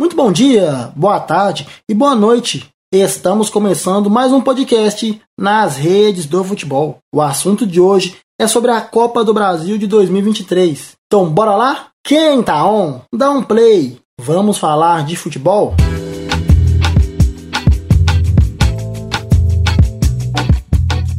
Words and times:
Muito 0.00 0.16
bom 0.16 0.32
dia, 0.32 0.90
boa 0.96 1.20
tarde 1.20 1.68
e 1.86 1.92
boa 1.92 2.14
noite. 2.14 2.66
Estamos 2.90 3.50
começando 3.50 4.08
mais 4.08 4.32
um 4.32 4.40
podcast 4.40 5.20
nas 5.38 5.76
redes 5.76 6.24
do 6.24 6.42
futebol. 6.42 6.96
O 7.14 7.20
assunto 7.20 7.66
de 7.66 7.78
hoje 7.82 8.16
é 8.40 8.46
sobre 8.46 8.70
a 8.70 8.80
Copa 8.80 9.22
do 9.22 9.34
Brasil 9.34 9.76
de 9.76 9.86
2023. 9.86 10.92
Então, 11.06 11.28
bora 11.28 11.54
lá? 11.54 11.88
Quem 12.02 12.42
tá 12.42 12.66
on? 12.66 13.02
Dá 13.14 13.30
um 13.30 13.42
play. 13.42 13.98
Vamos 14.18 14.56
falar 14.56 15.04
de 15.04 15.16
futebol? 15.16 15.74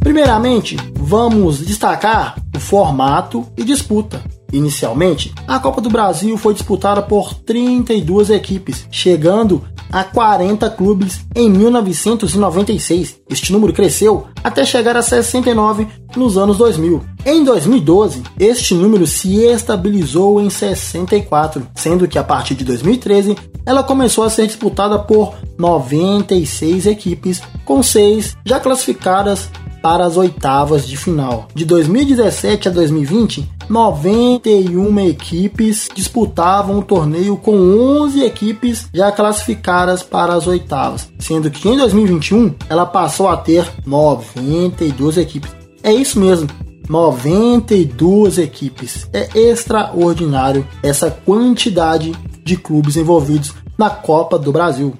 Primeiramente, 0.00 0.76
vamos 0.96 1.58
destacar 1.64 2.34
o 2.52 2.58
formato 2.58 3.46
e 3.56 3.62
disputa. 3.62 4.20
Inicialmente, 4.52 5.32
a 5.48 5.58
Copa 5.58 5.80
do 5.80 5.88
Brasil 5.88 6.36
foi 6.36 6.52
disputada 6.52 7.00
por 7.00 7.34
32 7.34 8.30
equipes, 8.30 8.86
chegando 8.90 9.62
a 9.90 10.04
40 10.04 10.68
clubes 10.70 11.24
em 11.34 11.50
1996. 11.50 13.20
Este 13.28 13.52
número 13.52 13.72
cresceu 13.72 14.26
até 14.42 14.64
chegar 14.64 14.96
a 14.96 15.02
69 15.02 15.86
nos 16.16 16.36
anos 16.36 16.58
2000. 16.58 17.02
Em 17.24 17.44
2012, 17.44 18.22
este 18.38 18.74
número 18.74 19.06
se 19.06 19.44
estabilizou 19.44 20.40
em 20.40 20.50
64, 20.50 21.66
sendo 21.74 22.08
que 22.08 22.18
a 22.18 22.24
partir 22.24 22.54
de 22.54 22.64
2013 22.64 23.36
ela 23.64 23.82
começou 23.82 24.24
a 24.24 24.30
ser 24.30 24.46
disputada 24.46 24.98
por 24.98 25.34
96 25.58 26.86
equipes, 26.86 27.40
com 27.64 27.82
seis 27.82 28.36
já 28.44 28.58
classificadas 28.58 29.48
para 29.82 30.06
as 30.06 30.16
oitavas 30.16 30.86
de 30.86 30.96
final. 30.96 31.48
De 31.54 31.64
2017 31.64 32.68
a 32.68 32.70
2020, 32.70 33.51
91 33.68 35.00
equipes 35.08 35.88
disputavam 35.94 36.78
o 36.78 36.82
torneio 36.82 37.36
com 37.36 37.56
11 37.56 38.22
equipes 38.24 38.88
já 38.92 39.10
classificadas 39.12 40.02
para 40.02 40.34
as 40.34 40.46
oitavas, 40.46 41.10
sendo 41.18 41.50
que 41.50 41.68
em 41.68 41.76
2021 41.76 42.54
ela 42.68 42.86
passou 42.86 43.28
a 43.28 43.36
ter 43.36 43.70
92 43.86 45.16
equipes. 45.16 45.50
É 45.82 45.92
isso 45.92 46.18
mesmo, 46.20 46.48
92 46.88 48.38
equipes. 48.38 49.08
É 49.12 49.28
extraordinário 49.34 50.66
essa 50.82 51.10
quantidade 51.10 52.12
de 52.44 52.56
clubes 52.56 52.96
envolvidos 52.96 53.54
na 53.78 53.90
Copa 53.90 54.38
do 54.38 54.52
Brasil. 54.52 54.94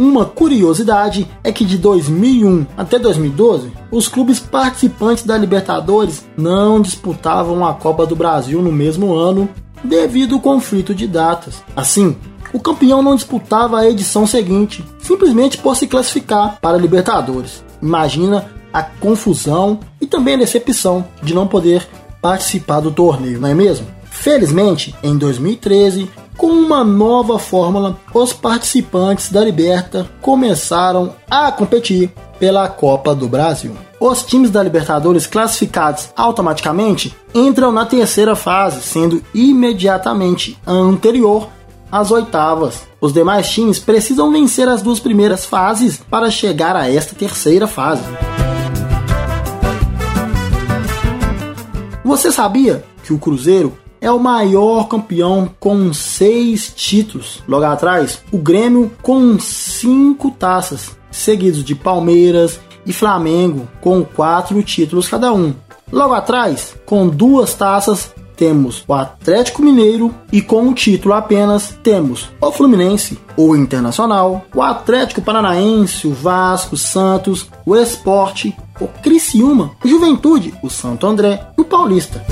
Uma 0.00 0.24
curiosidade 0.24 1.28
é 1.44 1.52
que 1.52 1.62
de 1.62 1.76
2001 1.76 2.64
até 2.74 2.98
2012, 2.98 3.70
os 3.90 4.08
clubes 4.08 4.40
participantes 4.40 5.24
da 5.24 5.36
Libertadores 5.36 6.24
não 6.38 6.80
disputavam 6.80 7.66
a 7.66 7.74
Copa 7.74 8.06
do 8.06 8.16
Brasil 8.16 8.62
no 8.62 8.72
mesmo 8.72 9.12
ano 9.12 9.46
devido 9.84 10.36
ao 10.36 10.40
conflito 10.40 10.94
de 10.94 11.06
datas. 11.06 11.62
Assim, 11.76 12.16
o 12.50 12.58
campeão 12.58 13.02
não 13.02 13.14
disputava 13.14 13.78
a 13.78 13.90
edição 13.90 14.26
seguinte, 14.26 14.82
simplesmente 15.02 15.58
por 15.58 15.76
se 15.76 15.86
classificar 15.86 16.58
para 16.62 16.78
a 16.78 16.80
Libertadores. 16.80 17.62
Imagina 17.82 18.50
a 18.72 18.82
confusão 18.82 19.80
e 20.00 20.06
também 20.06 20.32
a 20.32 20.38
decepção 20.38 21.04
de 21.22 21.34
não 21.34 21.46
poder 21.46 21.86
participar 22.22 22.80
do 22.80 22.90
torneio, 22.90 23.38
não 23.38 23.50
é 23.50 23.54
mesmo? 23.54 23.86
Felizmente, 24.10 24.94
em 25.02 25.16
2013, 25.18 26.08
com 26.40 26.46
uma 26.46 26.82
nova 26.82 27.38
fórmula, 27.38 27.98
os 28.14 28.32
participantes 28.32 29.30
da 29.30 29.44
Liberta 29.44 30.08
começaram 30.22 31.14
a 31.30 31.52
competir 31.52 32.10
pela 32.38 32.66
Copa 32.66 33.14
do 33.14 33.28
Brasil. 33.28 33.76
Os 34.00 34.22
times 34.22 34.48
da 34.48 34.62
Libertadores 34.62 35.26
classificados 35.26 36.08
automaticamente 36.16 37.14
entram 37.34 37.70
na 37.70 37.84
terceira 37.84 38.34
fase, 38.34 38.80
sendo 38.80 39.22
imediatamente 39.34 40.58
anterior 40.66 41.46
às 41.92 42.10
oitavas. 42.10 42.84
Os 43.02 43.12
demais 43.12 43.50
times 43.50 43.78
precisam 43.78 44.32
vencer 44.32 44.66
as 44.66 44.80
duas 44.80 44.98
primeiras 44.98 45.44
fases 45.44 45.98
para 45.98 46.30
chegar 46.30 46.74
a 46.74 46.90
esta 46.90 47.14
terceira 47.14 47.66
fase. 47.66 48.04
Você 52.02 52.32
sabia 52.32 52.82
que 53.04 53.12
o 53.12 53.18
Cruzeiro 53.18 53.76
é 54.00 54.10
o 54.10 54.18
maior 54.18 54.88
campeão 54.88 55.50
com 55.60 55.92
seis 55.92 56.72
títulos. 56.74 57.42
Logo 57.46 57.64
atrás, 57.64 58.22
o 58.32 58.38
Grêmio 58.38 58.90
com 59.02 59.38
cinco 59.38 60.30
taças, 60.30 60.96
seguidos 61.10 61.62
de 61.62 61.74
Palmeiras 61.74 62.58
e 62.86 62.92
Flamengo 62.92 63.68
com 63.80 64.04
quatro 64.04 64.62
títulos 64.62 65.08
cada 65.08 65.32
um. 65.32 65.54
Logo 65.92 66.14
atrás, 66.14 66.74
com 66.86 67.08
duas 67.08 67.54
taças, 67.54 68.12
temos 68.36 68.84
o 68.88 68.94
Atlético 68.94 69.60
Mineiro 69.60 70.14
e 70.32 70.40
com 70.40 70.62
um 70.62 70.72
título 70.72 71.12
apenas 71.12 71.76
temos 71.82 72.30
o 72.40 72.50
Fluminense, 72.50 73.18
o 73.36 73.54
Internacional, 73.54 74.46
o 74.54 74.62
Atlético 74.62 75.20
Paranaense, 75.20 76.06
o 76.06 76.14
Vasco, 76.14 76.74
o 76.74 76.78
Santos, 76.78 77.48
o 77.66 77.76
Esporte, 77.76 78.56
o 78.80 78.86
Criciúma, 78.86 79.72
o 79.84 79.88
Juventude, 79.88 80.54
o 80.62 80.70
Santo 80.70 81.06
André 81.06 81.48
e 81.58 81.60
o 81.60 81.64
Paulista. 81.66 82.24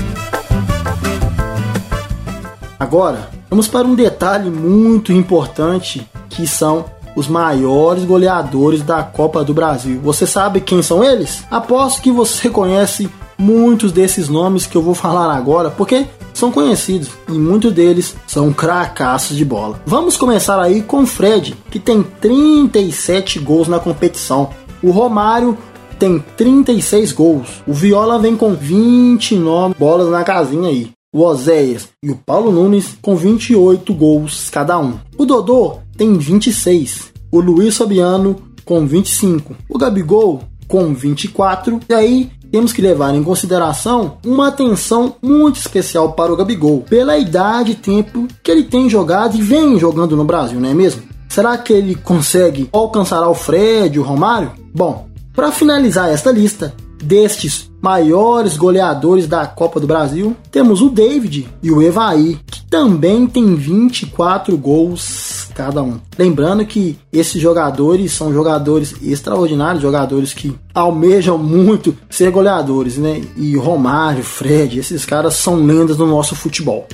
Agora, 2.79 3.29
vamos 3.49 3.67
para 3.67 3.85
um 3.85 3.93
detalhe 3.93 4.49
muito 4.49 5.11
importante 5.11 6.09
que 6.29 6.47
são 6.47 6.85
os 7.13 7.27
maiores 7.27 8.05
goleadores 8.05 8.81
da 8.81 9.03
Copa 9.03 9.43
do 9.43 9.53
Brasil. 9.53 9.99
Você 10.01 10.25
sabe 10.25 10.61
quem 10.61 10.81
são 10.81 11.03
eles? 11.03 11.43
Aposto 11.51 12.01
que 12.01 12.09
você 12.09 12.47
conhece 12.49 13.09
muitos 13.37 13.91
desses 13.91 14.29
nomes 14.29 14.65
que 14.65 14.77
eu 14.77 14.81
vou 14.81 14.95
falar 14.95 15.35
agora, 15.35 15.69
porque 15.69 16.05
são 16.33 16.53
conhecidos 16.53 17.09
e 17.27 17.33
muitos 17.33 17.73
deles 17.73 18.15
são 18.25 18.53
cracassos 18.53 19.35
de 19.35 19.43
bola. 19.43 19.81
Vamos 19.85 20.15
começar 20.15 20.61
aí 20.61 20.81
com 20.81 21.05
Fred, 21.05 21.57
que 21.69 21.79
tem 21.79 22.01
37 22.01 23.39
gols 23.39 23.67
na 23.67 23.79
competição. 23.79 24.51
O 24.81 24.91
Romário 24.91 25.57
tem 25.97 26.23
36 26.37 27.11
gols. 27.11 27.61
O 27.67 27.73
Viola 27.73 28.17
vem 28.19 28.37
com 28.37 28.53
29 28.53 29.75
bolas 29.77 30.09
na 30.09 30.23
casinha 30.23 30.69
aí 30.69 30.89
o 31.13 31.23
Oséias 31.23 31.89
e 32.03 32.11
o 32.11 32.15
Paulo 32.15 32.51
Nunes 32.51 32.97
com 33.01 33.15
28 33.15 33.93
gols 33.93 34.49
cada 34.49 34.77
um. 34.77 34.99
O 35.17 35.25
Dodô 35.25 35.79
tem 35.97 36.17
26, 36.17 37.11
o 37.31 37.39
Luiz 37.39 37.77
Fabiano 37.77 38.35
com 38.63 38.85
25, 38.85 39.55
o 39.67 39.77
Gabigol 39.77 40.43
com 40.67 40.93
24, 40.93 41.79
e 41.89 41.93
aí 41.93 42.31
temos 42.51 42.71
que 42.71 42.81
levar 42.81 43.13
em 43.15 43.23
consideração 43.23 44.17
uma 44.23 44.47
atenção 44.47 45.15
muito 45.21 45.59
especial 45.59 46.13
para 46.13 46.31
o 46.31 46.35
Gabigol, 46.35 46.81
pela 46.81 47.17
idade 47.17 47.71
e 47.71 47.75
tempo 47.75 48.27
que 48.43 48.51
ele 48.51 48.63
tem 48.63 48.89
jogado 48.89 49.35
e 49.35 49.41
vem 49.41 49.79
jogando 49.79 50.15
no 50.15 50.25
Brasil, 50.25 50.59
não 50.59 50.69
é 50.69 50.73
mesmo? 50.73 51.01
Será 51.27 51.57
que 51.57 51.73
ele 51.73 51.95
consegue 51.95 52.69
alcançar 52.71 53.27
o 53.27 53.35
Fred, 53.35 53.99
o 53.99 54.03
Romário? 54.03 54.51
Bom, 54.73 55.07
para 55.33 55.51
finalizar 55.51 56.09
esta 56.09 56.31
lista, 56.31 56.73
destes 57.01 57.69
maiores 57.81 58.57
goleadores 58.57 59.27
da 59.27 59.45
Copa 59.47 59.79
do 59.79 59.87
Brasil, 59.87 60.35
temos 60.51 60.81
o 60.81 60.89
David 60.89 61.47
e 61.63 61.71
o 61.71 61.81
Evaí, 61.81 62.37
que 62.45 62.63
também 62.65 63.25
tem 63.25 63.55
24 63.55 64.57
gols 64.57 65.47
cada 65.55 65.81
um. 65.81 65.99
Lembrando 66.17 66.65
que 66.65 66.97
esses 67.11 67.41
jogadores 67.41 68.13
são 68.13 68.33
jogadores 68.33 68.95
extraordinários, 69.01 69.81
jogadores 69.81 70.33
que 70.33 70.55
almejam 70.73 71.37
muito 71.37 71.95
ser 72.09 72.31
goleadores, 72.31 72.97
né? 72.97 73.21
E 73.35 73.57
Romário, 73.57 74.23
Fred, 74.23 74.79
esses 74.79 75.05
caras 75.05 75.35
são 75.35 75.55
lendas 75.55 75.97
no 75.97 76.07
nosso 76.07 76.35
futebol. 76.35 76.87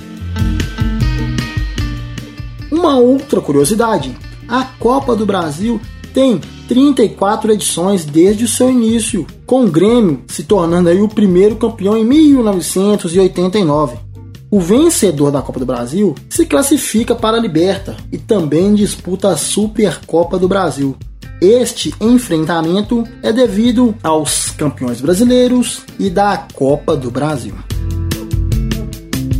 Uma 2.70 2.98
outra 2.98 3.40
curiosidade: 3.40 4.16
a 4.48 4.64
Copa 4.64 5.14
do 5.14 5.26
Brasil 5.26 5.80
tem 6.16 6.40
34 6.66 7.52
edições 7.52 8.06
desde 8.06 8.44
o 8.44 8.48
seu 8.48 8.70
início, 8.70 9.26
com 9.44 9.66
o 9.66 9.70
Grêmio 9.70 10.24
se 10.28 10.44
tornando 10.44 10.88
aí 10.88 11.02
o 11.02 11.08
primeiro 11.10 11.56
campeão 11.56 11.94
em 11.94 12.06
1989. 12.06 13.98
O 14.50 14.58
vencedor 14.58 15.30
da 15.30 15.42
Copa 15.42 15.60
do 15.60 15.66
Brasil 15.66 16.14
se 16.30 16.46
classifica 16.46 17.14
para 17.14 17.36
a 17.36 17.40
Liberta 17.40 17.98
e 18.10 18.16
também 18.16 18.74
disputa 18.74 19.28
a 19.28 19.36
Supercopa 19.36 20.38
do 20.38 20.48
Brasil. 20.48 20.96
Este 21.38 21.94
enfrentamento 22.00 23.04
é 23.22 23.30
devido 23.30 23.94
aos 24.02 24.48
campeões 24.52 25.02
brasileiros 25.02 25.82
e 25.98 26.08
da 26.08 26.46
Copa 26.54 26.96
do 26.96 27.10
Brasil. 27.10 27.54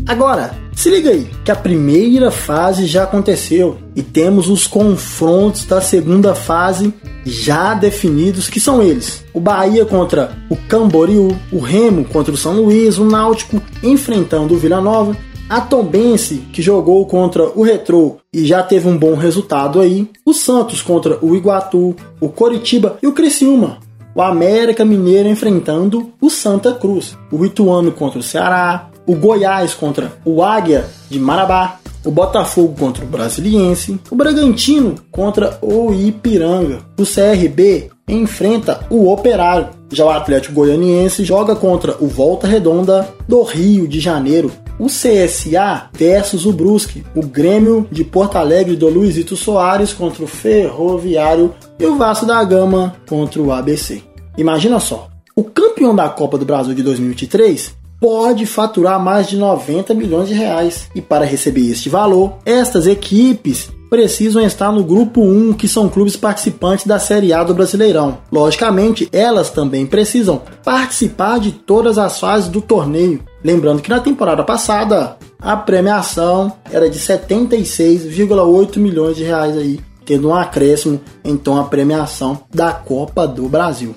Agora, 0.06 0.65
se 0.76 0.90
liga 0.90 1.08
aí, 1.08 1.26
que 1.42 1.50
a 1.50 1.56
primeira 1.56 2.30
fase 2.30 2.84
já 2.84 3.04
aconteceu 3.04 3.78
e 3.96 4.02
temos 4.02 4.48
os 4.50 4.66
confrontos 4.66 5.64
da 5.64 5.80
segunda 5.80 6.34
fase 6.34 6.92
já 7.24 7.72
definidos, 7.72 8.50
que 8.50 8.60
são 8.60 8.82
eles: 8.82 9.24
o 9.32 9.40
Bahia 9.40 9.86
contra 9.86 10.36
o 10.50 10.54
Camboriú, 10.54 11.34
o 11.50 11.58
Remo 11.58 12.04
contra 12.04 12.34
o 12.34 12.36
São 12.36 12.60
Luís, 12.60 12.98
o 12.98 13.06
Náutico 13.06 13.60
enfrentando 13.82 14.54
o 14.54 14.58
Vila 14.58 14.80
Nova, 14.82 15.16
a 15.48 15.62
Tombense, 15.62 16.42
que 16.52 16.60
jogou 16.60 17.06
contra 17.06 17.44
o 17.58 17.62
Retrô 17.62 18.18
e 18.30 18.44
já 18.44 18.62
teve 18.62 18.86
um 18.86 18.98
bom 18.98 19.14
resultado 19.14 19.80
aí, 19.80 20.10
o 20.26 20.34
Santos 20.34 20.82
contra 20.82 21.18
o 21.24 21.34
Iguatu, 21.34 21.96
o 22.20 22.28
Coritiba 22.28 22.98
e 23.02 23.06
o 23.06 23.12
Criciúma, 23.12 23.78
o 24.14 24.20
América 24.20 24.84
Mineiro 24.84 25.28
enfrentando 25.28 26.12
o 26.20 26.28
Santa 26.28 26.74
Cruz, 26.74 27.16
o 27.32 27.46
Ituano 27.46 27.92
contra 27.92 28.18
o 28.18 28.22
Ceará, 28.22 28.90
o 29.06 29.14
Goiás 29.14 29.74
contra 29.74 30.12
o 30.24 30.42
Águia 30.42 30.84
de 31.08 31.18
Marabá, 31.18 31.78
o 32.04 32.10
Botafogo 32.10 32.74
contra 32.78 33.04
o 33.04 33.08
Brasiliense, 33.08 33.98
o 34.10 34.14
Bragantino 34.14 34.94
contra 35.10 35.58
o 35.60 35.92
Ipiranga, 35.92 36.80
o 36.98 37.02
CRB 37.04 37.90
enfrenta 38.08 38.86
o 38.88 39.10
Operário. 39.10 39.68
Já 39.90 40.04
o 40.04 40.10
Atlético 40.10 40.54
Goianiense 40.54 41.24
joga 41.24 41.54
contra 41.56 41.96
o 42.00 42.06
Volta 42.06 42.46
Redonda 42.46 43.08
do 43.28 43.42
Rio 43.42 43.86
de 43.88 44.00
Janeiro. 44.00 44.50
O 44.78 44.86
CSA 44.86 45.88
versus 45.92 46.44
o 46.44 46.52
Brusque, 46.52 47.04
o 47.14 47.22
Grêmio 47.22 47.88
de 47.90 48.04
Porto 48.04 48.36
Alegre 48.36 48.76
do 48.76 48.88
Luizito 48.88 49.34
Soares 49.34 49.92
contra 49.92 50.22
o 50.22 50.26
Ferroviário 50.26 51.54
e 51.78 51.86
o 51.86 51.96
Vasco 51.96 52.26
da 52.26 52.44
Gama 52.44 52.94
contra 53.08 53.40
o 53.40 53.52
ABC. 53.52 54.02
Imagina 54.36 54.78
só, 54.78 55.08
o 55.34 55.42
campeão 55.42 55.96
da 55.96 56.08
Copa 56.08 56.36
do 56.36 56.44
Brasil 56.44 56.74
de 56.74 56.82
2023 56.82 57.74
pode 58.00 58.46
faturar 58.46 59.02
mais 59.02 59.26
de 59.26 59.36
90 59.36 59.94
milhões 59.94 60.28
de 60.28 60.34
reais. 60.34 60.88
E 60.94 61.00
para 61.00 61.24
receber 61.24 61.70
este 61.70 61.88
valor, 61.88 62.34
estas 62.44 62.86
equipes 62.86 63.70
precisam 63.88 64.42
estar 64.42 64.72
no 64.72 64.84
grupo 64.84 65.22
1, 65.22 65.52
que 65.54 65.68
são 65.68 65.88
clubes 65.88 66.16
participantes 66.16 66.86
da 66.86 66.98
Série 66.98 67.32
A 67.32 67.42
do 67.42 67.54
Brasileirão. 67.54 68.18
Logicamente, 68.32 69.08
elas 69.12 69.50
também 69.50 69.86
precisam 69.86 70.42
participar 70.64 71.38
de 71.38 71.52
todas 71.52 71.98
as 71.98 72.18
fases 72.18 72.48
do 72.48 72.60
torneio. 72.60 73.22
Lembrando 73.44 73.80
que 73.80 73.90
na 73.90 74.00
temporada 74.00 74.42
passada 74.42 75.16
a 75.38 75.56
premiação 75.56 76.52
era 76.70 76.90
de 76.90 76.98
76,8 76.98 78.78
milhões 78.78 79.16
de 79.16 79.22
reais 79.22 79.56
aí, 79.56 79.80
tendo 80.04 80.28
um 80.28 80.34
acréscimo 80.34 81.00
então 81.24 81.58
a 81.58 81.64
premiação 81.64 82.40
da 82.52 82.72
Copa 82.72 83.26
do 83.26 83.48
Brasil. 83.48 83.94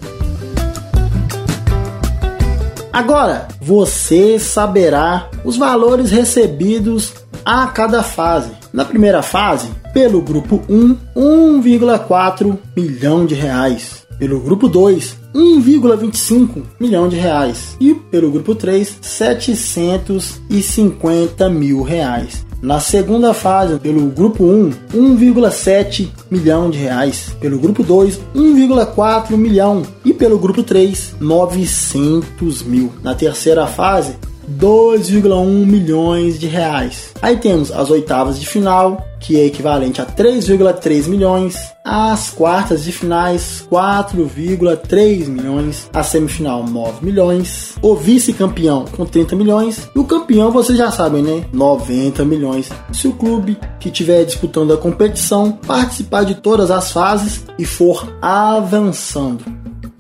Agora, 2.92 3.48
você 3.62 4.40
saberá 4.40 5.30
os 5.46 5.58
valores 5.58 6.10
recebidos 6.12 7.14
a 7.46 7.68
cada 7.68 8.02
fase. 8.02 8.50
Na 8.74 8.84
primeira 8.84 9.22
fase, 9.22 9.70
pelo 9.94 10.22
grupo 10.22 10.62
1, 10.68 10.98
1,4 11.16 12.58
milhão 12.76 13.26
de 13.26 13.36
reais. 13.36 14.08
Pelo 14.18 14.40
grupo 14.40 14.68
2, 14.68 15.16
1,25 15.34 16.64
milhão 16.80 17.08
de 17.08 17.16
reais. 17.16 17.78
E 17.80 17.94
pelo 17.94 18.32
grupo 18.32 18.54
3, 18.54 18.98
750 19.02 21.50
mil 21.50 21.82
reais. 21.84 22.46
Na 22.62 22.80
segunda 22.80 23.34
fase, 23.34 23.80
pelo 23.80 24.08
grupo 24.08 24.44
1, 24.44 24.72
1,7 24.94 26.10
milhão 26.30 26.70
de 26.70 26.78
reais. 26.78 27.36
Pelo 27.40 27.58
grupo 27.58 27.84
2, 27.84 28.20
1,4 28.36 29.38
milhão. 29.38 29.84
E 30.04 30.14
pelo 30.14 30.38
grupo 30.38 30.62
3, 30.62 31.16
900 31.22 32.64
mil. 32.64 32.92
Na 33.02 33.16
terceira 33.16 33.66
fase, 33.66 34.18
2,1 34.58 35.66
milhões 35.66 36.40
de 36.40 36.48
reais. 36.48 37.14
Aí 37.22 37.38
temos 37.38 37.72
as 37.72 37.90
oitavas 37.90 38.40
de 38.40 38.48
final, 38.48 39.06
que 39.20 39.40
é 39.40 39.46
equivalente 39.46 40.02
a 40.02 40.06
3,3 40.06 41.08
milhões, 41.08 41.74
as 41.84 42.30
quartas 42.30 42.84
de 42.84 42.92
finais 42.92 43.68
4,3 43.72 45.28
milhões, 45.28 45.90
a 45.94 46.04
semifinal 46.04 46.64
9 46.64 47.06
milhões, 47.06 47.76
o 47.82 47.96
vice-campeão 47.96 48.86
com 48.86 49.06
30 49.06 49.36
milhões 49.36 49.90
e 49.94 50.00
o 50.00 50.04
campeão 50.04 50.52
vocês 50.52 50.78
já 50.78 50.92
sabem, 50.92 51.22
né? 51.22 51.46
90 51.52 52.24
milhões. 52.26 52.70
Se 52.94 53.08
o 53.08 53.14
clube 53.14 53.58
que 53.80 53.90
estiver 53.90 54.24
disputando 54.24 54.74
a 54.74 54.78
competição 54.78 55.52
participar 55.52 56.24
de 56.24 56.36
todas 56.36 56.72
as 56.72 56.92
fases 56.92 57.44
e 57.58 57.66
for 57.66 58.18
avançando. 58.22 59.44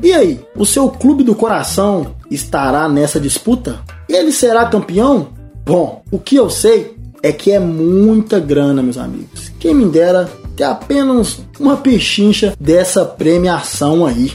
E 0.01 0.13
aí, 0.13 0.39
o 0.55 0.65
seu 0.65 0.89
clube 0.89 1.23
do 1.23 1.35
coração 1.35 2.15
estará 2.31 2.87
nessa 2.87 3.19
disputa? 3.19 3.79
Ele 4.09 4.31
será 4.31 4.65
campeão? 4.65 5.27
Bom, 5.63 6.01
o 6.11 6.17
que 6.17 6.35
eu 6.35 6.50
sei 6.50 6.97
é 7.21 7.31
que 7.31 7.51
é 7.51 7.59
muita 7.59 8.39
grana, 8.39 8.81
meus 8.81 8.97
amigos. 8.97 9.51
Quem 9.59 9.75
me 9.75 9.85
dera 9.85 10.27
ter 10.56 10.63
apenas 10.63 11.39
uma 11.59 11.77
pechincha 11.77 12.56
dessa 12.59 13.06
premiação 13.06 14.06
aí. 14.06 14.31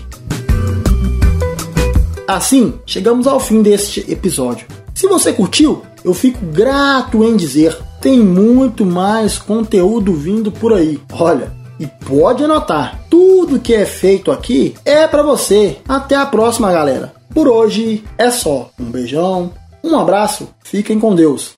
Assim, 2.29 2.75
chegamos 2.87 3.27
ao 3.27 3.41
fim 3.41 3.63
deste 3.63 4.01
episódio. 4.11 4.67
Se 4.95 5.09
você 5.09 5.33
curtiu, 5.33 5.83
eu 6.05 6.15
fico 6.15 6.47
grato 6.47 7.25
em 7.25 7.37
dizer: 7.37 7.77
tem 8.01 8.21
muito 8.21 8.87
mais 8.87 9.39
conteúdo 9.39 10.15
vindo 10.15 10.53
por 10.53 10.73
aí. 10.73 11.01
Olha, 11.13 11.53
e 11.81 11.87
pode 11.87 12.45
anotar, 12.45 13.01
tudo 13.11 13.59
que 13.59 13.75
é 13.75 13.85
feito 13.85 14.31
aqui 14.31 14.75
é 14.85 15.09
para 15.09 15.25
você. 15.25 15.79
Até 15.89 16.15
a 16.15 16.27
próxima, 16.27 16.71
galera. 16.71 17.13
Por 17.35 17.49
hoje 17.49 18.05
é 18.17 18.31
só. 18.31 18.71
Um 18.79 18.85
beijão, 18.85 19.51
um 19.93 19.99
abraço, 19.99 20.49
fiquem 20.63 20.99
com 20.99 21.15
Deus. 21.15 21.55